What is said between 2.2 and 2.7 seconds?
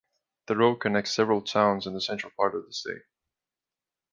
part of